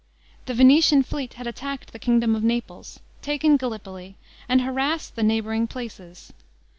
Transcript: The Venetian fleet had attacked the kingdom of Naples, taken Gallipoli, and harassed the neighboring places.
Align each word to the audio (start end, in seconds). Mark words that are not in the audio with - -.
The 0.47 0.55
Venetian 0.55 1.03
fleet 1.03 1.35
had 1.35 1.45
attacked 1.45 1.93
the 1.93 1.99
kingdom 1.99 2.35
of 2.35 2.43
Naples, 2.43 3.01
taken 3.21 3.55
Gallipoli, 3.55 4.15
and 4.49 4.61
harassed 4.61 5.15
the 5.15 5.21
neighboring 5.21 5.67
places. 5.67 6.33